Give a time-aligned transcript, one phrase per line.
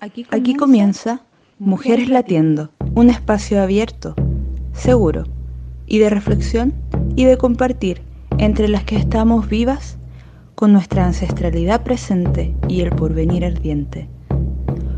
[0.00, 1.22] Aquí comienza,
[1.58, 4.14] Mujeres Latiendo, un espacio abierto,
[4.72, 5.24] seguro
[5.86, 6.72] y de reflexión
[7.16, 8.02] y de compartir
[8.38, 9.98] entre las que estamos vivas
[10.54, 14.08] con nuestra ancestralidad presente y el porvenir ardiente,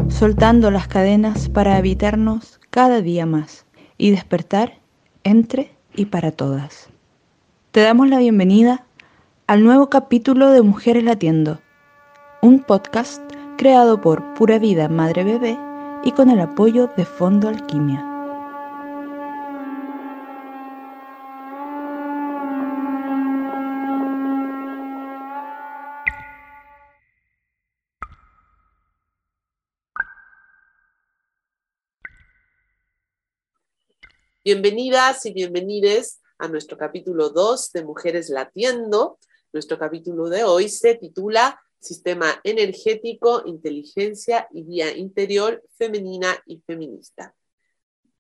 [0.08, 3.64] soltando las cadenas para habitarnos cada día más
[3.96, 4.80] y despertar
[5.24, 6.90] entre y para todas.
[7.70, 8.84] Te damos la bienvenida
[9.46, 11.58] al nuevo capítulo de Mujeres Latiendo,
[12.42, 13.22] un podcast
[13.60, 15.58] creado por Pura Vida Madre Bebé
[16.02, 18.02] y con el apoyo de Fondo Alquimia.
[34.42, 39.18] Bienvenidas y bienvenides a nuestro capítulo 2 de Mujeres Latiendo.
[39.52, 47.34] Nuestro capítulo de hoy se titula Sistema energético, inteligencia y vía interior femenina y feminista.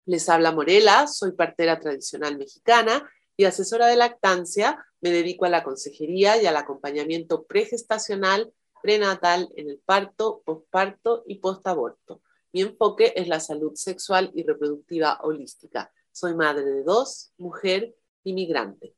[0.06, 4.82] Les habla Morela, soy partera tradicional mexicana y asesora de lactancia.
[5.02, 11.36] Me dedico a la consejería y al acompañamiento pregestacional, prenatal en el parto, posparto y
[11.36, 12.22] postaborto.
[12.52, 15.92] Mi enfoque es la salud sexual y reproductiva holística.
[16.12, 18.96] Soy madre de dos, mujer y migrante.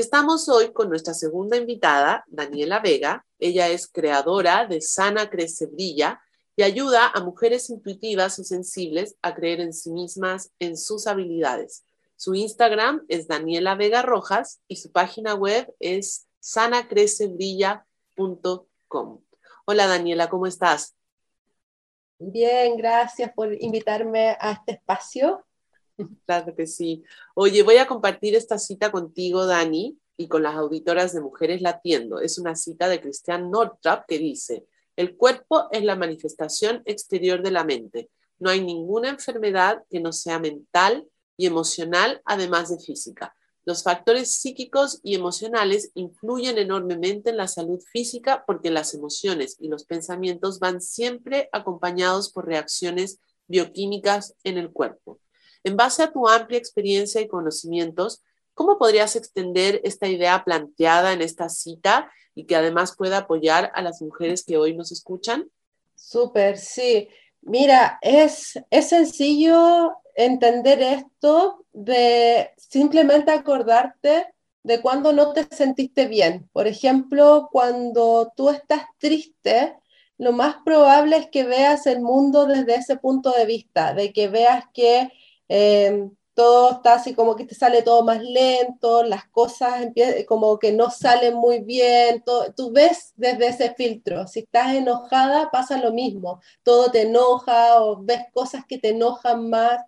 [0.00, 3.26] Estamos hoy con nuestra segunda invitada, Daniela Vega.
[3.38, 6.22] Ella es creadora de Sana Crece Brilla
[6.56, 11.84] y ayuda a mujeres intuitivas y sensibles a creer en sí mismas, en sus habilidades.
[12.16, 19.20] Su Instagram es Daniela Vega Rojas y su página web es sanacrecebrilla.com.
[19.66, 20.94] Hola Daniela, ¿cómo estás?
[22.18, 25.44] Bien, gracias por invitarme a este espacio
[26.26, 27.02] Claro que sí.
[27.34, 32.20] Oye, voy a compartir esta cita contigo, Dani, y con las auditoras de Mujeres Latiendo.
[32.20, 37.50] Es una cita de Christian Nordtrap que dice, el cuerpo es la manifestación exterior de
[37.50, 38.10] la mente.
[38.38, 43.34] No hay ninguna enfermedad que no sea mental y emocional, además de física.
[43.64, 49.68] Los factores psíquicos y emocionales influyen enormemente en la salud física porque las emociones y
[49.68, 55.18] los pensamientos van siempre acompañados por reacciones bioquímicas en el cuerpo.
[55.64, 58.22] En base a tu amplia experiencia y conocimientos,
[58.54, 63.82] ¿cómo podrías extender esta idea planteada en esta cita y que además pueda apoyar a
[63.82, 65.50] las mujeres que hoy nos escuchan?
[65.94, 67.08] Súper, sí.
[67.42, 74.26] Mira, es, es sencillo entender esto de simplemente acordarte
[74.62, 76.48] de cuando no te sentiste bien.
[76.52, 79.76] Por ejemplo, cuando tú estás triste,
[80.18, 84.28] lo más probable es que veas el mundo desde ese punto de vista, de que
[84.28, 85.10] veas que
[85.52, 89.88] Em, todo está así como que te sale todo más lento, las cosas
[90.28, 92.22] como que no salen muy bien,
[92.56, 98.00] tú ves desde ese filtro, si estás enojada pasa lo mismo, todo te enoja o
[98.00, 99.80] ves cosas que te enojan más,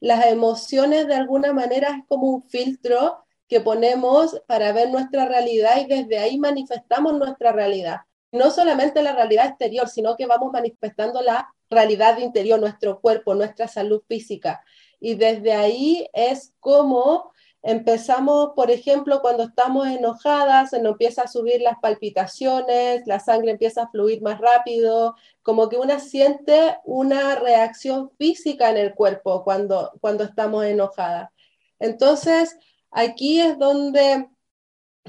[0.00, 5.80] las emociones de alguna manera es como un filtro que ponemos para ver nuestra realidad
[5.82, 7.98] y desde ahí manifestamos nuestra realidad.
[8.32, 13.68] No solamente la realidad exterior, sino que vamos manifestando la realidad interior, nuestro cuerpo, nuestra
[13.68, 14.62] salud física
[15.00, 21.28] y desde ahí es como empezamos, por ejemplo, cuando estamos enojadas, se nos empieza a
[21.28, 27.36] subir las palpitaciones, la sangre empieza a fluir más rápido, como que una siente una
[27.36, 31.30] reacción física en el cuerpo cuando, cuando estamos enojadas.
[31.78, 32.56] Entonces,
[32.90, 34.28] aquí es donde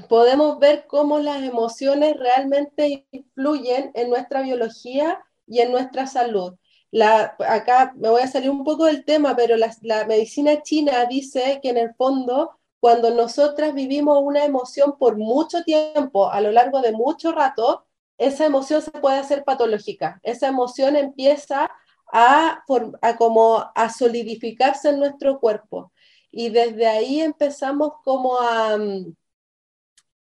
[0.08, 6.54] podemos ver cómo las emociones realmente influyen en nuestra biología y en nuestra salud
[7.00, 11.70] acá me voy a salir un poco del tema, pero la, medicina china dice que
[11.70, 16.92] en el fondo, cuando nosotras vivimos una emoción por mucho tiempo, a lo largo de
[16.92, 17.86] mucho rato,
[18.18, 20.20] esa emoción se puede hacer patológica.
[20.22, 21.70] Esa emoción empieza
[22.12, 22.62] a,
[23.00, 25.92] a, como a solidificarse en nuestro cuerpo.
[26.30, 28.76] Y desde ahí empezamos como a,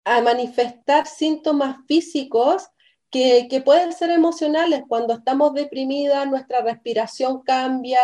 [0.05, 2.69] a manifestar síntomas físicos
[3.09, 4.83] que, pueden ser emocionales.
[4.87, 7.99] Cuando estamos deprimidas, nuestra respiración cambia,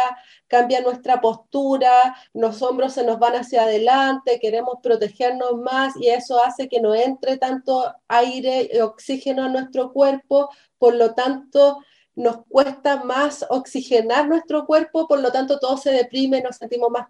[0.47, 6.43] cambia nuestra postura, los hombros se nos van hacia adelante, queremos protegernos más y eso
[6.43, 11.79] hace que no entre tanto aire y oxígeno a nuestro cuerpo, por lo tanto
[12.15, 17.07] nos cuesta más oxigenar nuestro cuerpo, por lo tanto todo se deprime, nos sentimos más,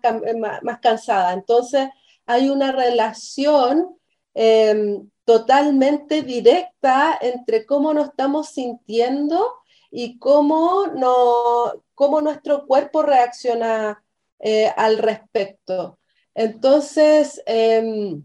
[0.64, 1.34] más, cansadas.
[1.34, 1.90] Entonces
[2.26, 3.98] hay una relación
[4.34, 9.54] em, totalmente directa entre cómo nos estamos sintiendo
[9.92, 14.04] y cómo, no, cómo nuestro cuerpo reacciona
[14.40, 16.00] eh, al respecto.
[16.34, 18.24] Entonces, em,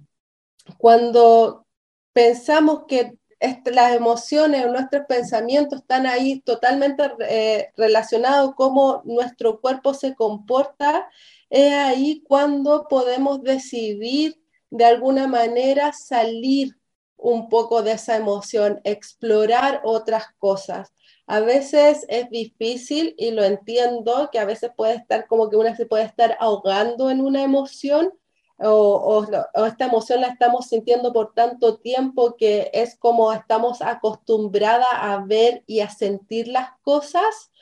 [0.79, 1.67] cuando
[2.13, 3.19] pensamos que
[3.67, 11.09] las emociones, nuestros pensamientos están ahí totalmente eh, relacionados, cómo nuestro cuerpo se comporta,
[11.51, 14.41] es ahí cuando podemos decidir
[14.71, 16.77] de alguna manera salir
[17.17, 20.93] un poco de esa emoción, explorar otras cosas.
[21.27, 25.77] A veces es difícil y lo entiendo, que a veces puede estar como que una
[25.77, 28.13] se puede estar ahogando en una emoción,
[28.61, 29.25] o,
[29.67, 35.63] esta emoción la estamos sintiendo por tanto tiempo que es como estamos acostumbrada a ver
[35.67, 37.53] y a sentir las cosas,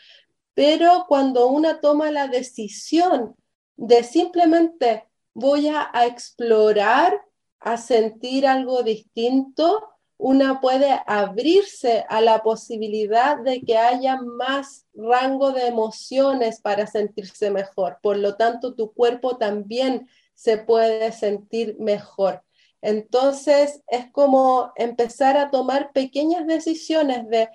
[0.55, 3.37] pero cuando una toma la decisión
[3.77, 5.05] de simplemente
[5.37, 7.21] voy a, explorar,
[7.61, 9.87] a sentir algo distinto,
[10.17, 17.51] una puede abrirse a la posibilidad de que haya más rango de emociones para sentirse
[17.51, 17.99] mejor.
[18.03, 22.43] Por lo tanto, tu cuerpo también se puede sentir mejor.
[22.81, 27.51] Entonces es como empezar a tomar pequeñas decisiones de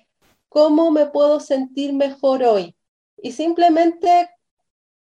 [0.50, 2.76] cómo me puedo sentir mejor hoy.
[3.18, 4.30] Y simplemente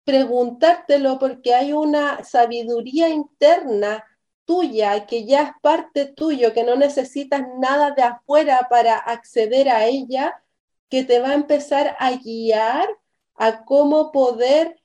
[0.05, 4.05] preguntártelo porque hay una sabiduría interna
[4.44, 9.87] tuya que ya es parte tuyo, que no necesitas nada de afuera para acceder a
[9.87, 10.43] ella,
[10.88, 12.88] que te va a empezar a guiar
[13.37, 14.81] a cómo poder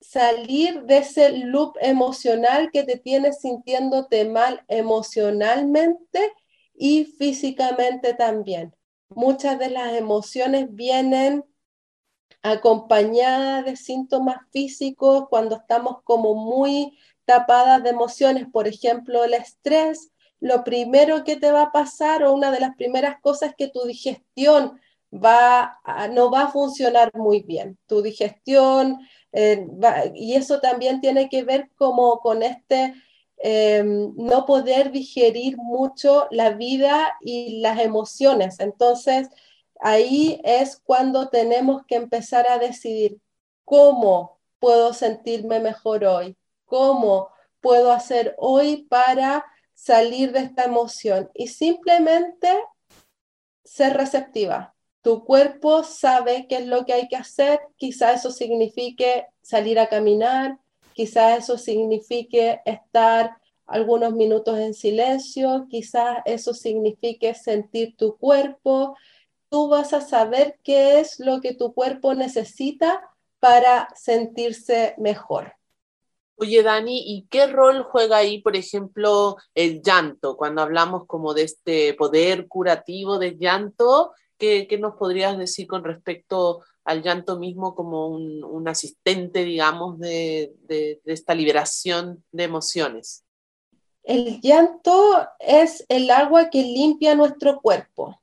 [0.00, 6.32] salir de ese loop emocional que te tienes sintiéndote mal emocionalmente
[6.74, 8.74] y físicamente también.
[9.08, 11.44] Muchas de las emociones vienen
[12.42, 20.10] acompañadas de síntomas físicos cuando estamos como muy tapadas de emociones, por ejemplo, el estrés,
[20.40, 23.68] lo primero que te va a pasar o una de las primeras cosas es que
[23.68, 24.80] tu digestión
[25.12, 25.78] va
[26.12, 27.78] no va a funcionar muy bien.
[27.86, 28.98] Tu digestión,
[29.32, 29.66] eh,
[30.14, 32.94] y eso también tiene que ver como con este
[33.42, 38.60] em, no poder digerir mucho la vida y las emociones.
[38.60, 39.28] Entonces,
[39.80, 43.18] ahí es cuando tenemos que empezar a decidir
[43.64, 47.28] cómo puedo sentirme mejor hoy, cómo
[47.60, 49.44] puedo hacer hoy para
[49.74, 52.48] salir de esta emoción y simplemente
[53.64, 54.74] ser receptiva.
[55.02, 59.88] Tu cuerpo sabe qué es lo que hay que hacer, quizá eso signifique salir a
[59.88, 60.58] caminar,
[60.92, 68.96] quizá eso signifique estar algunos minutos en silencio, quizás eso signifique sentir tu cuerpo.
[69.50, 73.02] Tú vas a saber qué es lo que tu cuerpo necesita
[73.40, 75.54] para sentirse mejor.
[76.36, 80.36] Oye, Dani, ¿y qué rol juega ahí, por ejemplo, el llanto?
[80.36, 86.62] Cuando hablamos como de este poder curativo del llanto, ¿qué, nos podrías decir con respecto
[86.84, 93.24] al llanto mismo como un, asistente, digamos, de, de esta liberación de emociones?
[94.02, 98.19] El llanto es el agua que limpia nuestro cuerpo.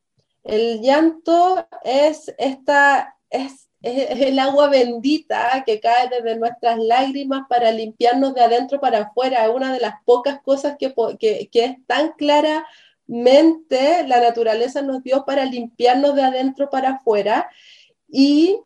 [0.47, 8.33] El llanto es esta, es el agua bendita que cae desde nuestras lágrimas para limpiarnos
[8.33, 9.45] de adentro para afuera.
[9.45, 15.03] Es una de las pocas cosas que, que, que, es tan claramente la naturaleza nos
[15.03, 17.49] dio para limpiarnos de adentro para afuera.
[18.07, 18.57] Y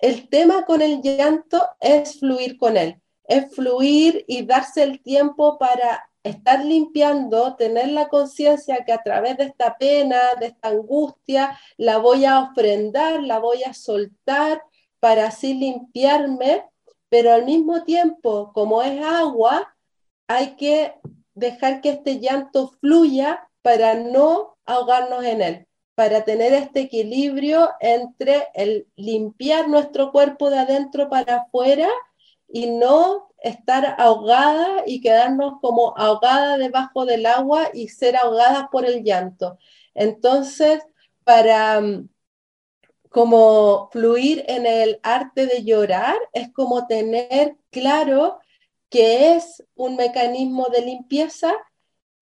[0.00, 5.58] el tema con el llanto es fluir con él, es fluir y darse el tiempo
[5.58, 11.58] para estar limpiando, tener la conciencia que a través de esta pena, de esta angustia,
[11.76, 14.62] la voy a ofrendar, la voy a soltar
[15.00, 16.64] para así limpiarme,
[17.08, 19.74] pero al mismo tiempo, como es agua,
[20.28, 20.94] hay que
[21.34, 28.48] dejar que este llanto fluya para no ahogarnos en él, para tener este equilibrio entre
[28.54, 31.88] el limpiar nuestro cuerpo de adentro para afuera
[32.48, 38.84] y no estar ahogada y quedarnos como ahogada debajo del agua y ser ahogadas por
[38.86, 39.58] el llanto.
[39.94, 40.82] Entonces,
[41.24, 42.08] para mm,
[43.08, 48.38] como fluir en el arte de llorar es como tener claro
[48.88, 51.52] que es un mecanismo de limpieza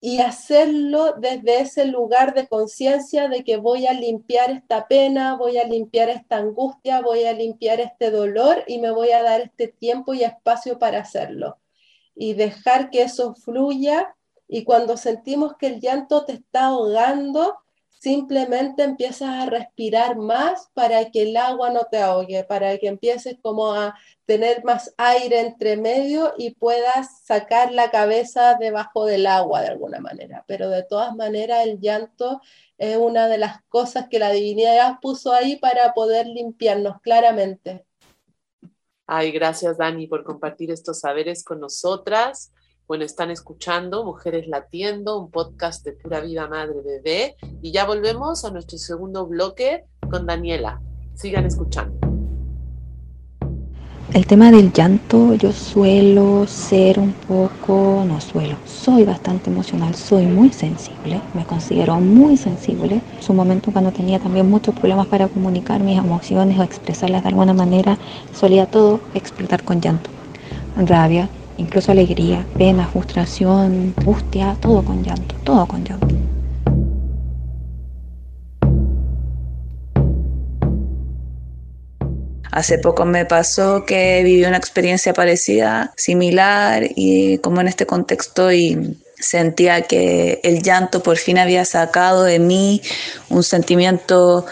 [0.03, 5.59] y hacerlo desde ese lugar de conciencia de que voy a limpiar esta pena, voy
[5.59, 9.67] a limpiar esta angustia, voy a limpiar este dolor y me voy a dar este
[9.67, 11.59] tiempo y espacio para hacerlo.
[12.15, 14.15] Y dejar que eso fluya
[14.47, 17.59] y cuando sentimos que el llanto te está ahogando,
[18.01, 23.37] simplemente empiezas a respirar más para que el agua no te ahogue, para que empieces
[23.43, 29.61] como a tener más aire entre medio y puedas sacar la cabeza debajo del agua
[29.61, 30.43] de alguna manera.
[30.47, 32.41] Pero de todas maneras el llanto
[32.79, 37.85] es una de las cosas que la divinidad puso ahí para poder limpiarnos claramente.
[39.05, 42.51] Ay, gracias Dani por compartir estos saberes con nosotras
[42.91, 47.37] Bueno, están escuchando Mujeres Latiendo, un podcast de pura vida madre bebé.
[47.61, 50.81] Y ya volvemos a nuestro segundo bloque con Daniela.
[51.13, 51.97] Sigan escuchando.
[54.13, 60.25] El tema del llanto, yo suelo ser un poco, no suelo, soy bastante emocional, soy
[60.25, 63.01] muy sensible, me considero muy sensible.
[63.15, 67.29] En su momento cuando tenía también muchos problemas para comunicar mis emociones o expresarlas de
[67.29, 67.97] alguna manera,
[68.33, 70.09] solía todo explotar con llanto,
[70.75, 71.29] rabia,
[71.61, 76.07] incluso alegría, pena, frustración, angustia, todo con llanto, todo con llanto.
[82.51, 88.51] Hace poco me pasó que viví una experiencia parecida, similar, y como en este contexto
[88.51, 92.81] y sentía que el llanto por fin había sacado de mí
[93.29, 94.45] un sentimiento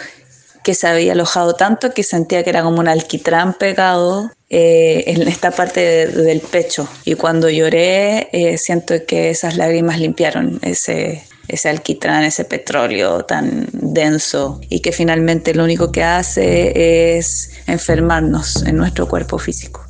[0.62, 5.26] que se había alojado tanto que sentía que era como un alquitrán pegado eh, en
[5.28, 6.88] esta parte del pecho.
[7.04, 13.68] Y cuando lloré, eh, siento que esas lágrimas limpiaron ese, ese alquitrán, ese petróleo tan
[13.72, 19.89] denso y que finalmente lo único que hace es enfermarnos en nuestro cuerpo físico.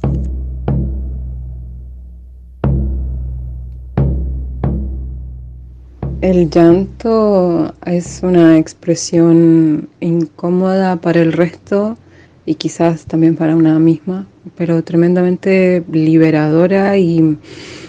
[6.20, 11.96] El llanto es una expresión incómoda para el resto
[12.44, 17.38] y quizás también para una misma, pero tremendamente liberadora y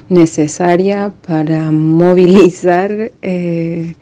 [0.07, 3.95] necesaria para movilizar eh,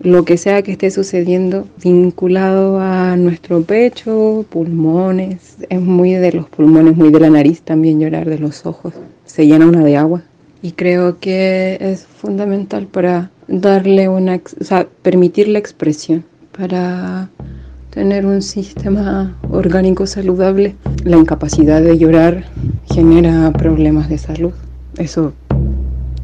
[0.00, 6.48] lo que sea que esté sucediendo vinculado a nuestro pecho, pulmones, es muy de los
[6.48, 8.94] pulmones, muy de la nariz también llorar, de los ojos,
[9.26, 10.22] se llena una de agua.
[10.62, 14.40] Y creo que es fundamental para darle una,
[15.02, 16.24] permitir la expresión,
[16.56, 17.28] para
[17.90, 20.76] tener un sistema orgánico saludable.
[21.04, 22.44] La incapacidad de llorar
[22.92, 24.52] genera problemas de salud.
[24.98, 25.32] Eso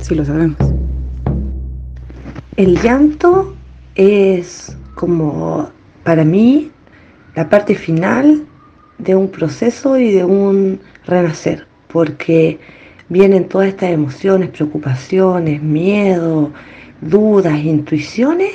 [0.00, 0.58] sí lo sabemos.
[2.56, 3.54] El llanto
[3.94, 5.70] es como
[6.04, 6.70] para mí
[7.34, 8.44] la parte final
[8.98, 12.60] de un proceso y de un renacer, porque
[13.08, 16.52] vienen todas estas emociones, preocupaciones, miedo,
[17.08, 18.52] dudas, intuiciones,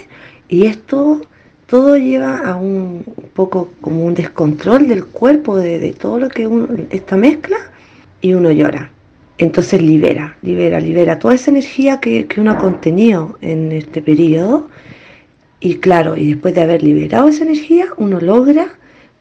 [0.48, 1.22] y esto
[1.68, 3.04] todo lleva a un
[3.34, 7.58] poco como un descontrol del cuerpo, de, todo lo que uno, esta mezcla,
[8.22, 8.92] y uno llora.
[9.38, 14.70] Entonces libera, libera, libera toda esa energía que, uno ha contenido en este periodo.
[15.62, 18.68] Y claro, y después de haber liberado esa energía, uno logra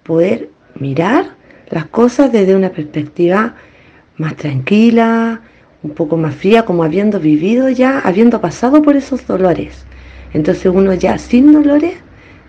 [0.03, 1.37] poder mirar
[1.71, 3.55] las cosas desde una perspectiva
[4.17, 5.43] más tranquila,
[5.83, 9.85] un poco más fría, como habiendo vivido ya, habiendo pasado por esos dolores.
[10.33, 11.95] Entonces uno ya sin dolores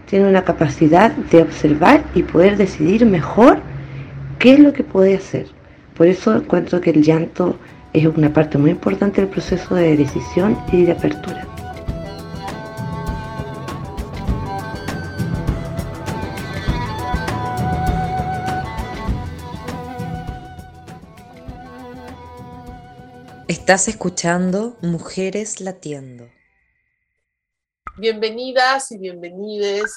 [0.10, 3.60] tiene una capacidad de observar y poder decidir mejor
[4.40, 5.48] qué es lo que puede hacer.
[5.96, 7.58] Por eso encuentro que el llanto
[7.94, 11.59] es una parte muy importante del proceso de decisión y de apertura.
[23.70, 26.28] Estás escuchando Mujeres Latiendo.
[28.00, 29.94] Bienvenidas y bienvenides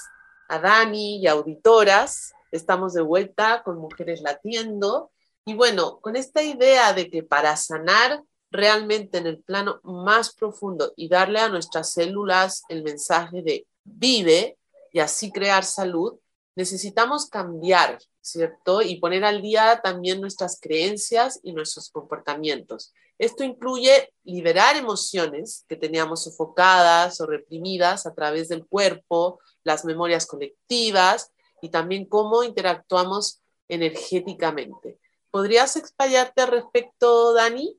[0.50, 2.34] a Dani y auditoras.
[2.50, 5.10] Estamos de vuelta con Mujeres Latiendo
[5.46, 10.92] y bueno, con esta idea de que para sanar realmente en el plano más profundo
[10.94, 14.58] y darle a nuestras células el mensaje de vive
[14.92, 16.18] y así crear salud,
[16.54, 18.82] necesitamos cambiar, ¿cierto?
[18.82, 22.92] Y poner al día también nuestras creencias y nuestros comportamientos.
[23.18, 30.26] Esto incluye liberar emociones que teníamos sofocadas o reprimidas a través del cuerpo, las memorias
[30.26, 31.30] colectivas
[31.61, 34.99] y también cómo interactuamos energéticamente.
[35.30, 37.78] ¿Podrías explayarte al respecto, Dani?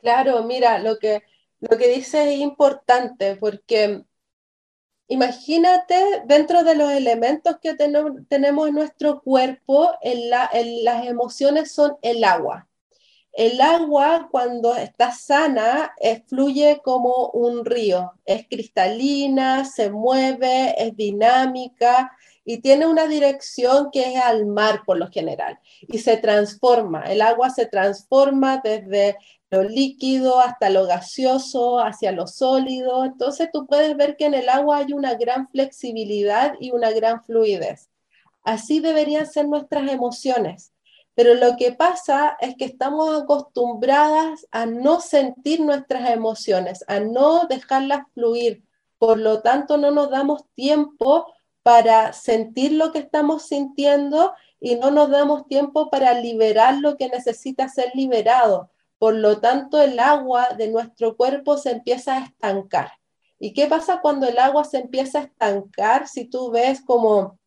[0.00, 1.22] Claro, mira, lo que,
[1.60, 4.04] lo que dice es importante porque
[5.08, 12.68] imagínate dentro de los elementos que tenemos en nuestro cuerpo, las emociones son el agua.
[13.32, 15.94] El agua cuando está sana
[16.26, 24.14] fluye como un río, es cristalina, se mueve, es dinámica, y tiene una dirección que
[24.14, 27.02] es al mar por lo general y se transforma.
[27.02, 29.18] El agua se transforma desde
[29.50, 33.04] lo líquido hasta lo gaseoso, hacia lo sólido.
[33.04, 37.22] Entonces tú puedes ver que en el agua hay una gran flexibilidad y una gran
[37.24, 37.88] fluidez.
[38.42, 40.72] Así deberían ser nuestras emociones.
[41.14, 47.46] Pero lo que pasa es que estamos acostumbradas a no sentir nuestras emociones, a no
[47.46, 48.62] dejarlas fluir.
[48.98, 51.26] Por lo tanto, no nos damos tiempo
[51.62, 57.08] para sentir lo que estamos sintiendo y no nos damos tiempo para liberar lo que
[57.08, 58.70] necesita ser liberado.
[58.98, 62.92] Por lo tanto, el agua de nuestro cuerpo se empieza a estancar.
[63.38, 66.08] ¿Y qué pasa cuando el agua se empieza a estancar?
[66.08, 67.38] Si tú ves como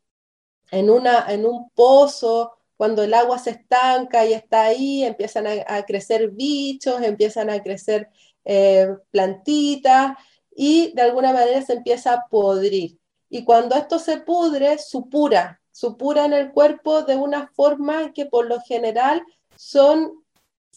[0.72, 5.84] en, una, en un pozo, cuando el agua se estanca y está ahí, empiezan a,
[5.84, 8.10] crecer bichos, empiezan a crecer
[8.46, 10.18] eh, plantitas
[10.56, 12.98] y de alguna manera se empieza a podrir.
[13.30, 18.48] Y cuando esto se pudre, supura, supura en el cuerpo de una forma que por
[18.48, 19.24] lo general
[19.56, 20.24] son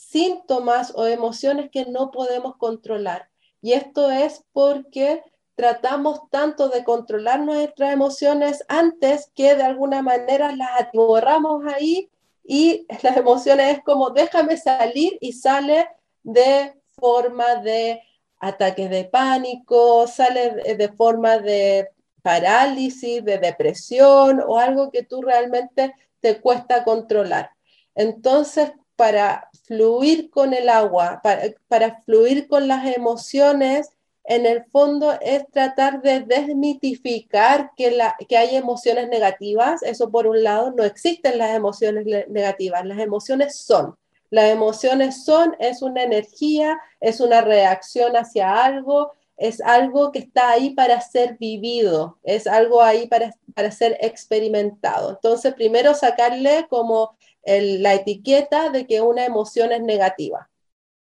[0.08, 3.28] síntomas o emociones que no podemos controlar.
[3.60, 5.22] Y esto es porque
[5.54, 12.10] tratamos tanto de controlar nuestras emociones antes que de alguna manera las atiborramos ahí
[12.44, 15.88] y las emociones es como déjame salir y sale
[16.22, 18.02] de forma de
[18.38, 21.90] ataques de pánico, sale de forma de
[22.22, 27.50] parálisis, de depresión o algo que tú realmente te cuesta controlar.
[27.94, 33.90] Entonces, para fluir con el agua, para, fluir con las emociones,
[34.24, 39.82] en el fondo es tratar de desmitificar que, la, que hay emociones negativas.
[39.82, 43.96] Eso por un lado, no existen las emociones negativas, las emociones son.
[44.28, 49.12] Las emociones son, es una energía, es una reacción hacia algo,
[49.42, 55.10] es algo que está ahí para ser vivido, es algo ahí para, para ser experimentado.
[55.10, 60.48] Entonces, primero sacarle como la etiqueta de que una emoción es negativa.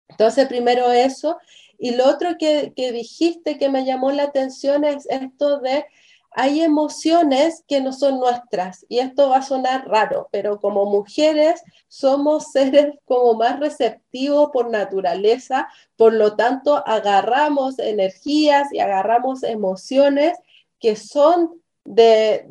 [0.10, 1.38] Entonces, primero eso.
[1.80, 5.86] Y lo otro que, que dijiste que me llamó la atención es esto de
[6.32, 11.62] hay emociones que no son nuestras y esto va a sonar raro, pero como mujeres
[11.88, 20.38] somos seres como más receptivos por naturaleza, por lo tanto agarramos energías y agarramos emociones
[20.80, 22.46] que son de,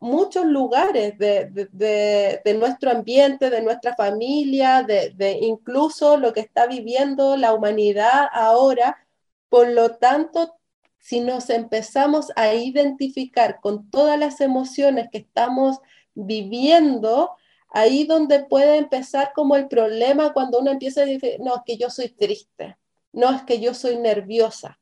[0.00, 6.66] muchos lugares de, de, de, nuestro ambiente, de nuestra familia, de, incluso lo que está
[6.66, 8.96] viviendo la humanidad ahora.
[9.48, 10.57] Por lo tanto,
[11.08, 15.78] si nos empezamos a identificar con todas las emociones que estamos
[16.12, 17.30] viviendo,
[17.70, 21.78] ahí donde puede empezar como el problema cuando uno empieza a decir, no, es que
[21.78, 22.76] yo soy triste,
[23.10, 24.78] no, es que yo soy nerviosa.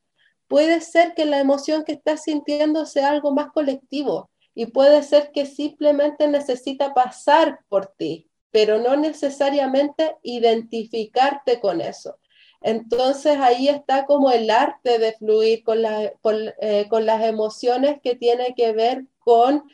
[0.48, 5.30] Puede ser que la emoción que estás sintiendo sea algo más colectivo y puede ser
[5.30, 12.18] que simplemente necesita pasar por ti, pero no necesariamente identificarte con eso.
[12.66, 18.56] Entonces ahí está como el arte de fluir con, eh, con, las emociones que tiene
[18.56, 19.70] que ver con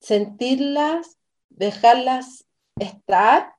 [0.00, 2.44] sentirlas, dejarlas
[2.80, 3.54] estar,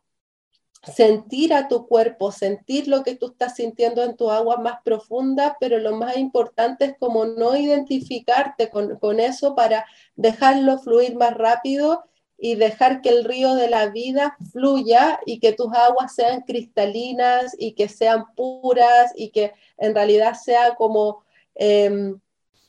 [0.83, 5.55] sentir a tu cuerpo, sentir lo que tú estás sintiendo en tu agua más profunda,
[5.61, 9.85] pero lo más importante es como no identificarte con, con eso para
[10.17, 12.03] dejarlo fluir más rápido
[12.37, 17.55] y dejar que el río de la vida fluya y que tus aguas sean cristalinas
[17.57, 21.23] y que sean puras y que en realidad sea como
[21.55, 22.19] em,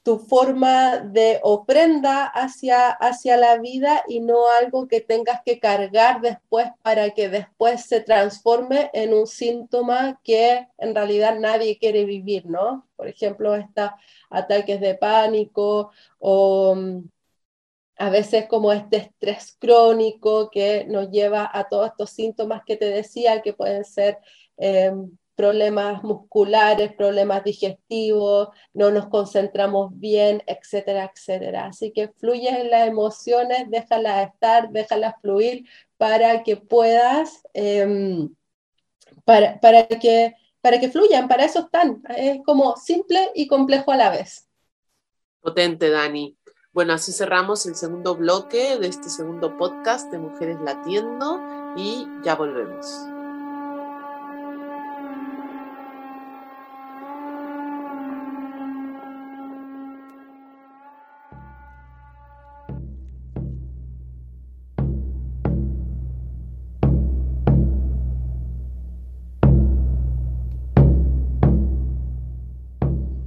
[0.07, 6.21] tu forma de ofrenda hacia, hacia la vida y no algo que tengas que cargar
[6.21, 12.47] después para que después se transforme en un síntoma que en realidad nadie quiere vivir,
[12.47, 12.87] ¿no?
[12.95, 13.91] Por ejemplo, estos
[14.31, 16.77] ataques de pánico o
[17.99, 22.87] a veces como este estrés crónico que nos lleva a todos estos síntomas que te
[22.87, 24.19] decía, que pueden ser
[24.59, 24.93] eh,
[25.37, 31.67] problemas musculares, problemas digestivos, no nos concentramos bien, etcétera, etcétera.
[31.67, 35.67] Así que fluye en las emociones, déjalas estar, déjalas fluir
[35.99, 38.35] para que puedas, em,
[39.25, 42.03] para, para, que, para que fluyan, para eso están.
[42.17, 44.49] Es como simple y complejo a la vez.
[45.41, 46.37] Potente, Dani.
[46.77, 51.41] Bueno, así cerramos el segundo bloque de este segundo podcast de Mujeres Latiendo
[51.75, 52.87] y ya volvemos.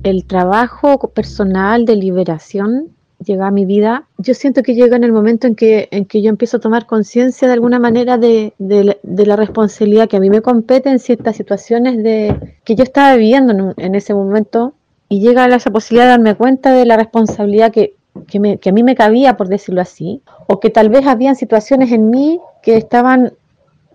[0.03, 5.11] el trabajo personal de liberación llega a mi vida, yo siento que llega en el
[5.11, 9.25] momento en que, en que yo empiezo a tomar conciencia de alguna manera de, de,
[9.25, 13.73] la responsabilidad que a mí me compete en ciertas situaciones de, que yo estaba viviendo
[13.75, 14.73] en, ese momento
[15.09, 17.95] y llega a esa posibilidad de darme cuenta de la responsabilidad que,
[18.27, 21.35] que, me, que a mí me cabía, por decirlo así, o que tal vez habían
[21.35, 23.33] situaciones en mí que estaban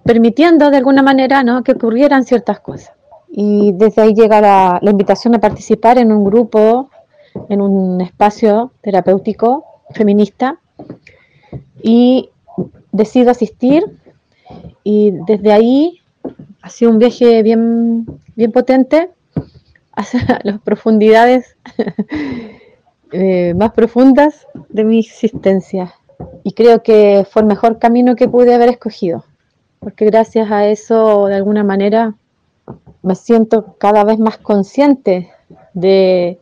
[0.05, 1.63] permitiendo de alguna manera ¿no?
[1.63, 2.93] que ocurrieran ciertas cosas.
[3.37, 6.91] Y desde ahí llega la, la invitación a participar en un grupo
[7.49, 10.59] en un espacio terapéutico feminista
[11.83, 12.31] y
[12.93, 13.85] decido asistir
[14.83, 16.01] y desde ahí
[16.63, 19.11] ha sido un viaje bien, bien potente
[19.93, 21.57] hacia las profundidades
[23.13, 25.95] eh, más profundas de mi existencia.
[26.43, 29.25] Y creo que fue el mejor camino que pude haber escogido,
[29.81, 32.15] porque gracias a eso, de alguna manera,
[33.03, 35.31] me siento cada vez más consciente
[35.75, 36.39] de,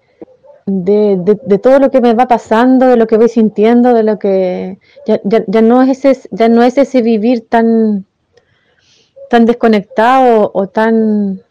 [0.66, 4.78] de, todo lo que me va pasando, de lo que voy sintiendo, de lo que
[5.06, 8.06] ya, ya, no, es ese, ya no es ese vivir tan,
[9.28, 11.42] tan desconectado o tan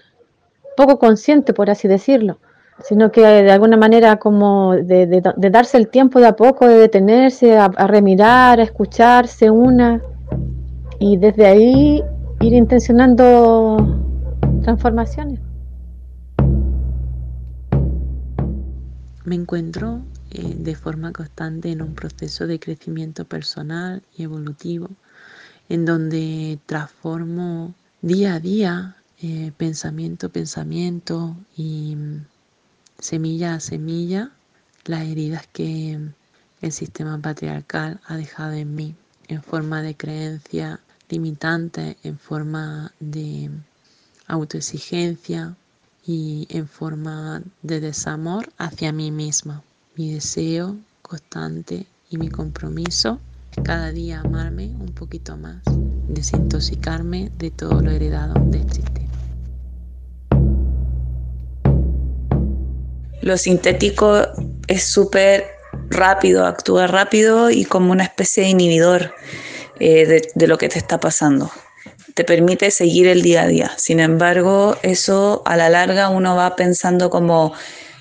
[0.77, 2.39] poco consciente, por así decirlo,
[2.83, 7.57] sino que de alguna manera como de, darse el tiempo de a poco, de detenerse,
[7.57, 10.01] a, a remirar, a escucharse una
[10.99, 12.03] y desde ahí
[12.39, 13.77] ir intencionando
[14.63, 15.50] transformaciones.
[19.23, 24.89] Me encuentro eh, de forma constante en un proceso de crecimiento personal y evolutivo,
[25.69, 32.25] en donde transformo día a día, eh, pensamiento a pensamiento y mm,
[32.97, 34.31] semilla a semilla,
[34.85, 35.99] las heridas que
[36.61, 38.95] el sistema patriarcal ha dejado en mí,
[39.27, 40.79] en forma de creencia
[41.09, 43.51] limitante, en forma de
[44.25, 45.55] autoexigencia,
[46.05, 49.63] y en forma de desamor hacia mí misma.
[49.95, 53.19] Mi deseo constante y mi compromiso
[53.51, 55.61] es cada día amarme un poquito más,
[56.07, 59.11] desintoxicarme de todo lo heredado de este sistema.
[63.21, 64.23] Lo sintético
[64.67, 65.45] es súper
[65.89, 69.13] rápido, actúa rápido y como una especie de inhibidor
[69.79, 71.51] eh, de lo que te está pasando
[72.21, 73.71] te permite seguir el día a día.
[73.77, 77.51] Sin embargo, eso a la larga uno va pensando como,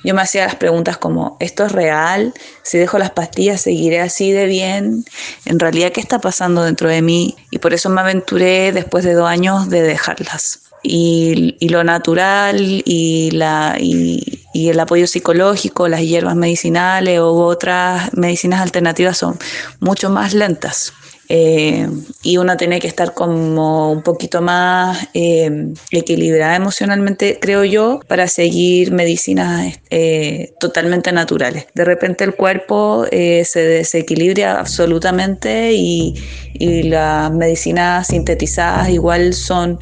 [0.05, 2.35] yo me hacía las preguntas como, ¿esto es real?
[2.63, 5.07] Si dejo las pastillas, ¿seguiré así de bien?
[5.47, 7.35] En realidad, ¿qué está pasando dentro de mí?
[7.51, 10.61] Y por eso me aventuré después de dos años de dejarlas.
[10.83, 18.61] Y, lo natural y, la, y, el apoyo psicológico, las hierbas medicinales u otras medicinas
[18.61, 19.39] alternativas son
[19.79, 20.93] mucho más lentas.
[21.33, 21.88] Eh,
[22.25, 28.27] y uno tiene que estar como un poquito más eh, equilibrada emocionalmente, creo yo, para
[28.27, 31.69] seguir medicinas eh, totalmente naturales.
[31.73, 36.14] De repente el cuerpo se desequilibra absolutamente y,
[36.55, 39.79] y las medicinas sintetizadas igual son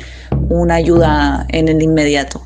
[0.51, 2.43] una ayuda en el inmediato.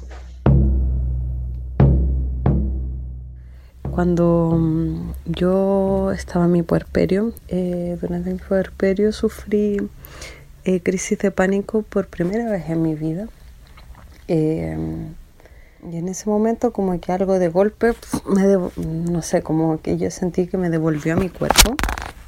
[3.92, 9.76] Cuando mm, yo estaba en mi puerperio, eh, durante mi puerperio sufrí
[10.64, 13.28] eh, crisis de pánico por primera vez en mi vida.
[14.28, 14.78] Eh,
[15.90, 17.92] y en ese momento como que algo de golpe,
[18.26, 21.76] me no sé, como que yo sentí que me devolvió a mi cuerpo.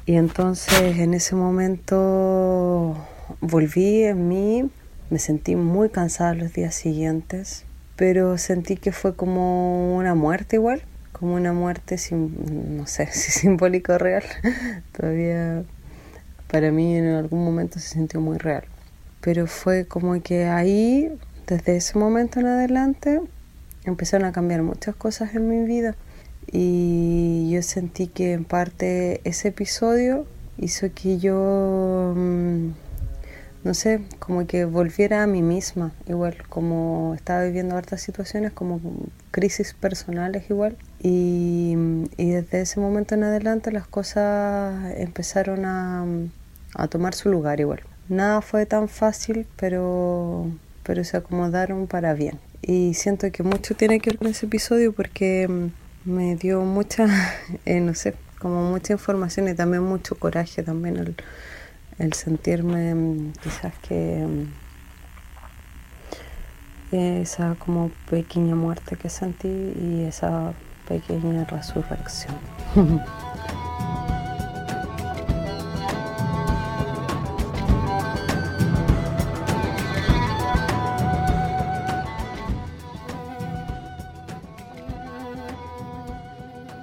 [0.05, 2.95] Y entonces en ese momento
[3.41, 4.69] volví en mí,
[5.09, 10.83] me sentí muy cansada los días siguientes, pero sentí que fue como una muerte igual
[11.17, 14.23] como una muerte, no sé si simbólico o real.
[14.91, 15.63] Todavía
[16.51, 18.65] para mí en algún momento se sintió muy real.
[19.21, 21.11] Pero fue como que ahí,
[21.47, 23.21] desde ese momento en adelante,
[23.85, 25.95] empezaron a cambiar muchas cosas en mi vida.
[26.51, 32.69] Y yo sentí que en parte ese episodio hizo que yo mm,
[33.63, 38.79] no sé, como que volviera a mí misma, igual, como estaba viviendo hartas situaciones, como
[39.35, 40.77] crisis personales igual.
[41.03, 41.75] Y,
[42.17, 47.81] desde ese momento en adelante las cosas empezaron a, tomar su lugar igual.
[48.07, 50.49] Nada fue tan fácil, pero,
[50.83, 52.39] pero se acomodaron para bien.
[52.61, 55.69] Y siento que mucho tiene que ver con ese episodio porque
[56.05, 57.05] me dio mucha,
[57.65, 61.15] eh, no sé, como mucha información y también mucho coraje también
[61.97, 64.25] el sentirme mm, quizás que
[66.95, 70.53] esa como pequeña muerte que sentí y esa
[70.87, 72.35] pequeña resurrección.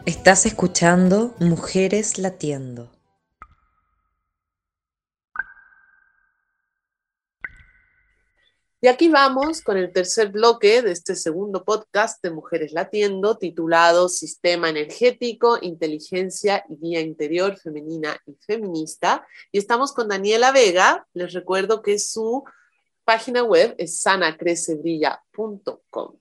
[0.06, 3.01] Estás escuchando Mujeres Latiendo.
[8.84, 14.08] Y aquí vamos con el tercer bloque de este segundo podcast de Mujeres Latiendo, titulado
[14.08, 19.24] Sistema Energético, Inteligencia y Guía Interior Femenina y Feminista.
[19.52, 21.06] Y estamos con Daniela Vega.
[21.14, 22.42] Les recuerdo que su
[23.04, 26.16] página web es sanacrecebrilla.com.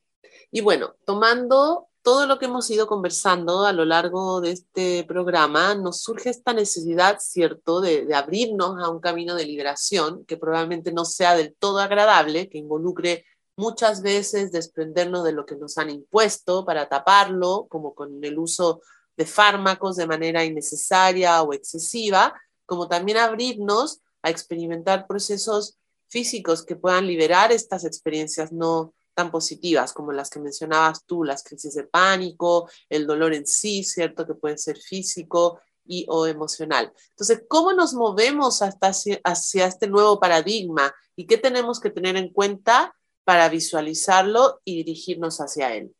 [0.51, 5.75] Y bueno, tomando todo lo que hemos ido conversando a lo largo de este programa,
[5.75, 11.05] nos surge esta necesidad, ¿cierto?, de, abrirnos a un camino de liberación que probablemente no
[11.05, 16.65] sea del todo agradable, que involucre muchas veces desprendernos de lo que nos han impuesto
[16.65, 18.81] para taparlo, como con el uso
[19.15, 22.33] de fármacos de manera innecesaria o excesiva,
[22.65, 29.93] como también abrirnos a experimentar procesos físicos que puedan liberar estas experiencias no tan positivas
[29.93, 34.25] como las que mencionabas tú, las crisis de pánico, el dolor en sí, ¿cierto?
[34.25, 36.93] Que puede ser físico y o emocional.
[37.09, 42.15] Entonces, ¿cómo nos movemos hasta hacia, hacia este nuevo paradigma y qué tenemos que tener
[42.17, 45.93] en cuenta para visualizarlo y dirigirnos hacia él?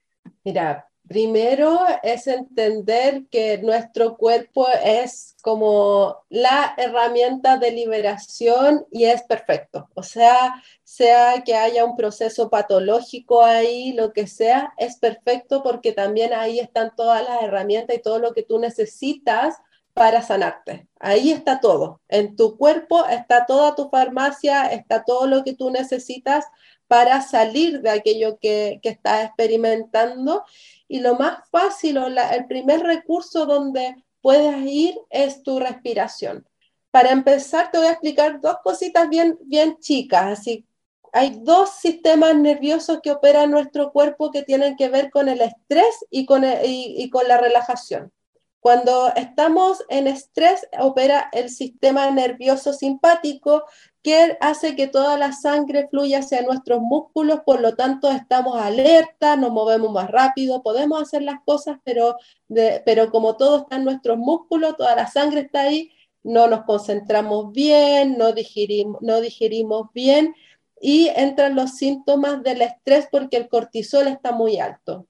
[0.43, 9.23] Mira, Primero es entender que nuestro cuerpo es como la herramienta de liberación y es
[9.23, 9.89] perfecto.
[9.93, 15.91] O sea, sea que haya un proceso patológico ahí, lo que sea, es perfecto porque
[15.91, 19.57] también ahí están todas las herramientas y todo lo que tú necesitas
[19.93, 20.87] para sanarte.
[20.99, 22.01] Ahí está todo.
[22.07, 26.45] En tu cuerpo está toda tu farmacia, está todo lo que tú necesitas
[26.91, 30.43] para salir de aquello que, que estás experimentando
[30.89, 36.45] y lo más fácil o el primer recurso donde puedes ir es tu respiración.
[36.91, 40.39] Para empezar, te voy a explicar dos cositas bien, bien chicas.
[40.39, 40.65] Así,
[41.13, 45.95] hay dos sistemas nerviosos que operan nuestro cuerpo que tienen que ver con el estrés
[46.09, 48.11] y con, y con la relajación.
[48.61, 53.63] Cuando estamos en estrés, opera el sistema nervioso simpático,
[54.01, 59.35] que hace que toda la sangre fluya hacia nuestros músculos, por lo tanto estamos alerta,
[59.35, 62.17] nos movemos más rápido, podemos hacer las cosas, pero,
[62.49, 65.91] pero como todo está en nuestros músculos, toda la sangre está ahí,
[66.23, 70.35] no nos concentramos bien, no digerimos, no digerimos bien
[70.79, 75.07] y entran los síntomas del estrés porque el cortisol está muy alto.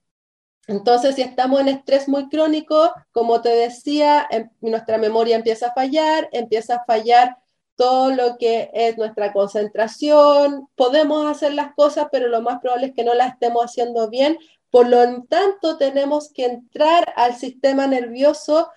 [0.67, 5.73] Entonces, si estamos en estrés muy crónico, como te decía, em, nuestra memoria empieza a
[5.73, 7.37] fallar, empieza a fallar
[7.75, 12.93] todo lo que es nuestra concentración, podemos hacer las cosas, pero lo más probable es
[12.93, 14.37] que no las estemos haciendo bien.
[14.69, 18.69] Por lo tanto, tenemos que entrar al sistema nervioso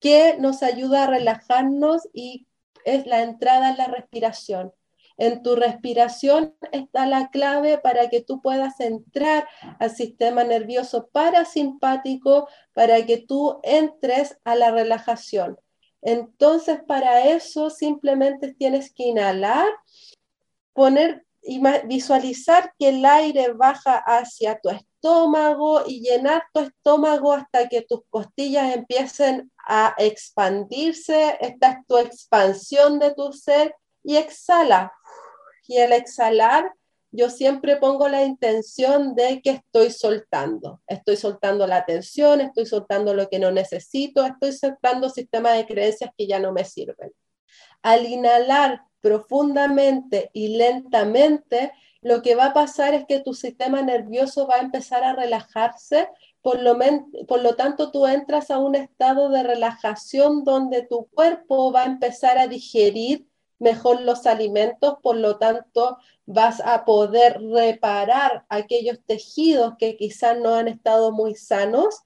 [0.00, 2.46] que nos ayuda a relajarnos y
[2.84, 4.72] es la entrada en la respiración.
[5.18, 9.46] En tu respiración está la clave para que tú puedas entrar
[9.78, 15.58] al sistema nervioso parasimpático, para que tú entres a la relajación.
[16.02, 19.68] Entonces, para eso simplemente tienes que inhalar,
[20.72, 27.68] poner y visualizar que el aire baja hacia tu estómago y llenar tu estómago hasta
[27.68, 31.36] que tus costillas empiecen a expandirse.
[31.40, 34.92] Esta es tu expansión de tu ser y exhala.
[35.66, 36.72] Y al exhalar,
[37.12, 40.80] yo siempre pongo la intención de que estoy soltando.
[40.86, 46.10] Estoy soltando la tensión, estoy soltando lo que no necesito, estoy soltando sistemas de creencias
[46.16, 47.12] que ya no me sirven.
[47.82, 54.46] Al inhalar profundamente y lentamente, lo que va a pasar es que tu sistema nervioso
[54.46, 56.08] va a empezar a relajarse,
[56.40, 56.78] por lo,
[57.28, 61.86] por lo tanto tú entras a un estado de relajación donde tu cuerpo va a
[61.86, 63.26] empezar a digerir
[63.62, 65.96] mejor los alimentos, por lo tanto
[66.26, 72.02] vas a poder reparar aquellos tejidos que quizás no han estado muy sanos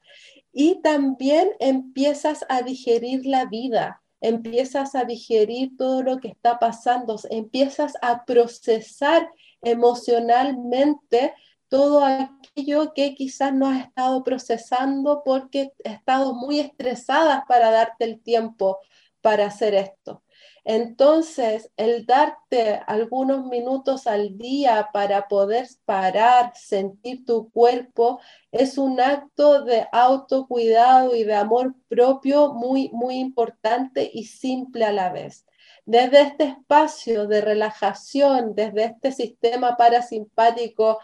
[0.53, 7.17] y también empiezas a digerir la vida, empiezas a digerir todo lo que está pasando,
[7.31, 9.31] empiezas a procesar
[9.63, 11.33] emocionalmente
[11.69, 18.05] todo aquello que quizás no has estado procesando porque has estado muy estresadas para darte
[18.05, 18.79] el tiempo
[19.23, 20.23] para hacer esto.
[20.69, 28.19] Entonces, el darte algunos minutos al día para poder parar, sentir tu cuerpo,
[28.51, 34.91] es un acto de autocuidado y de amor propio muy, muy importante y simple a
[34.91, 35.47] la vez.
[35.85, 40.99] Desde este espacio de relajación, desde este sistema parasimpático,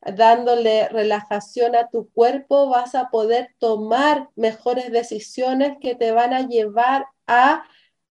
[0.00, 6.46] dándole relajación a tu cuerpo, vas a poder tomar mejores decisiones que te van a
[6.46, 7.64] llevar a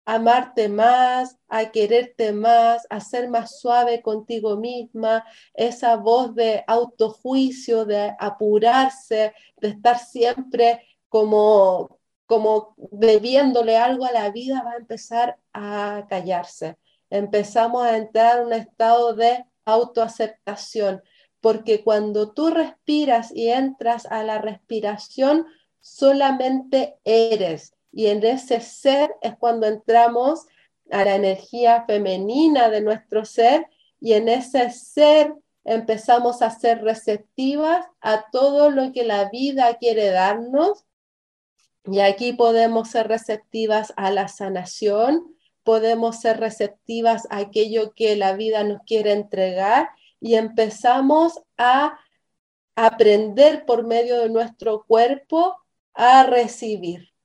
[0.07, 7.83] amarte más, a quererte más, a ser más suave contigo misma, esa voz de autojuicio,
[7.83, 15.39] de apurarse, de estar siempre como, como debiéndole algo a la vida, va a empezar
[15.51, 16.77] a callarse.
[17.09, 21.03] Empezamos a entrar en un estado de autoaceptación,
[21.41, 25.47] porque cuando tú respiras y entras a la respiración,
[25.81, 30.45] solamente eres y en ese ser es cuando entramos
[30.91, 33.65] a la energía femenina de nuestro ser
[33.99, 35.33] y en ese ser
[35.63, 40.85] empezamos a ser receptivas a todo lo que la vida quiere darnos.
[41.85, 48.33] Y aquí podemos ser receptivas a la sanación, podemos ser receptivas a aquello que la
[48.33, 51.97] vida nos quiere entregar y empezamos a
[52.75, 55.55] aprender por medio de nuestro cuerpo
[55.95, 57.16] a recibir.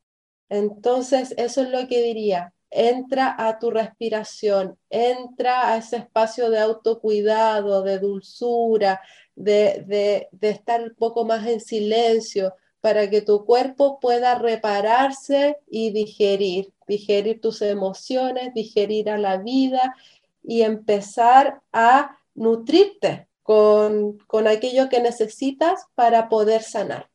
[0.53, 2.53] Entonces, eso es lo que diría.
[2.71, 9.01] Entra a tu respiración, entra a ese espacio de autocuidado, de dulzura,
[9.35, 15.93] de, de estar un poco más en silencio, para que tu cuerpo pueda repararse y
[15.93, 19.95] digerir, digerir tus emociones, digerir a la vida
[20.43, 27.12] y empezar a nutrirte con, con aquello que necesitas para poder sanar.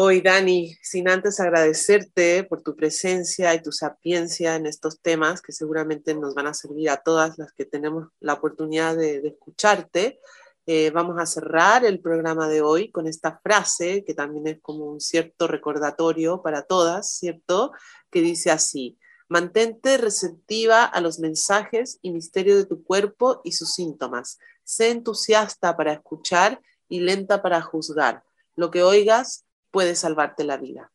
[0.00, 5.50] Hoy, Dani, sin antes agradecerte por tu presencia y tu sapiencia en estos temas que
[5.50, 10.20] seguramente nos van a servir a todas las que tenemos la oportunidad de, escucharte,
[10.66, 14.84] eh, vamos a cerrar el programa de hoy con esta frase que también es como
[14.84, 17.72] un cierto recordatorio para todas, ¿cierto?
[18.08, 23.74] Que dice así, mantente receptiva a los mensajes y misterios de tu cuerpo y sus
[23.74, 24.38] síntomas.
[24.62, 28.22] Sé entusiasta para escuchar y lenta para juzgar.
[28.54, 29.44] Lo que oigas
[29.78, 30.90] puede salvarte la vida.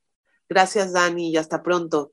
[0.50, 2.12] Gracias, Dani, y hasta pronto.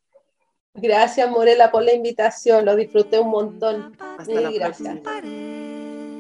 [0.75, 2.65] Gracias, Morela, por la invitación.
[2.65, 3.97] Lo disfruté un montón.
[3.99, 5.01] Hasta la gracias.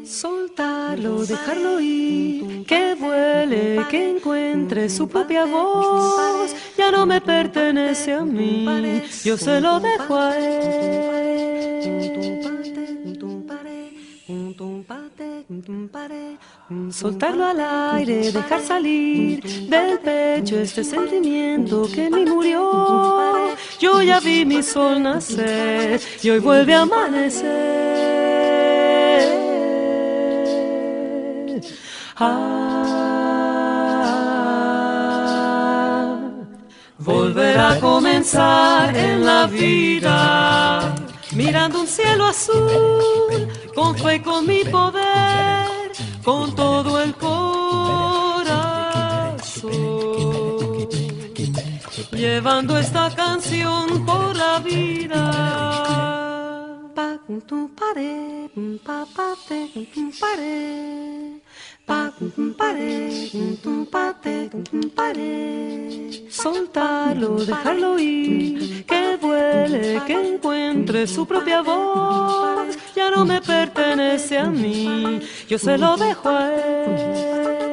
[0.04, 6.52] Soltarlo, dejarlo ir, que vuele, que encuentre su propia voz.
[6.76, 11.30] Ya no me pertenece a mí, yo se lo dejo a él.
[16.92, 17.58] Soltarlo al
[17.96, 23.56] aire, dejar salir del pecho este sentimiento que me murió.
[23.80, 27.50] Yo ya vi mi sol nacer y hoy vuelve a amanecer.
[32.16, 32.60] Ah,
[36.98, 40.94] volver a comenzar en la vida
[41.32, 45.59] mirando un cielo azul, con fe con mi poder,
[46.30, 47.40] con todo el corazón,
[52.12, 55.24] llevando esta canción por la vida.
[56.94, 58.48] Pa, tu pare,
[58.86, 59.68] pa, pa, te,
[60.20, 61.39] pare.
[66.30, 72.76] Soltarlo, dejarlo ir, que vuele, que encuentre su propia voz.
[72.94, 77.70] Ya no me pertenece a mí, yo se lo dejo a él.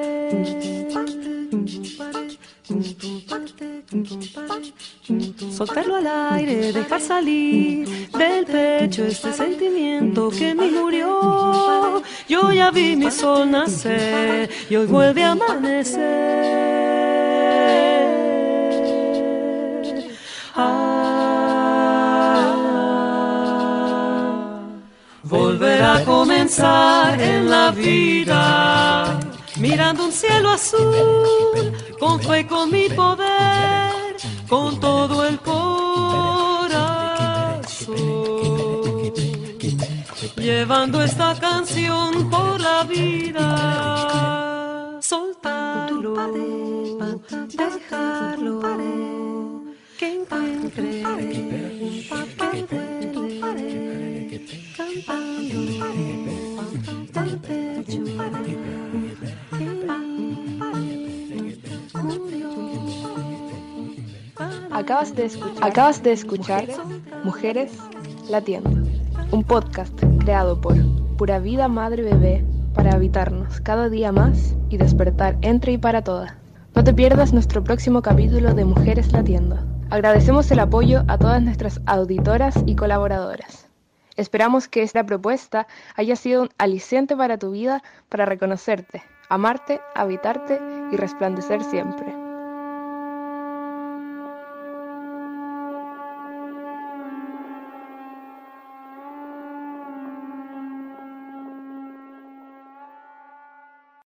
[5.52, 12.02] Soltarlo al aire, dejar salir del pecho este sentimiento que me murió.
[12.28, 16.68] Yo ya vi mi sol nacer y hoy vuelve a amanecer.
[20.56, 20.98] Ah,
[25.24, 29.27] volver a comenzar en la vida
[29.60, 34.16] mirando un cielo azul, con fe con mi poder,
[34.48, 35.58] con todo el corazón,
[40.36, 43.50] llevando esta canción por la vida,
[45.02, 46.16] soltarlo,
[47.48, 48.62] dejarlo,
[49.98, 51.04] que encuentre
[64.72, 66.66] Acabas de, escuchar, acabas de escuchar
[67.24, 67.72] Mujeres
[68.30, 68.70] Latiendo,
[69.32, 70.76] un podcast creado por
[71.18, 76.34] Pura Vida Madre Bebé para habitarnos cada día más y despertar entre y para todas.
[76.76, 79.58] No te pierdas nuestro próximo capítulo de Mujeres Latiendo.
[79.90, 83.68] Agradecemos el apoyo a todas nuestras auditoras y colaboradoras.
[84.16, 90.60] Esperamos que esta propuesta haya sido un aliciente para tu vida para reconocerte, amarte, habitarte
[90.92, 92.27] y resplandecer siempre.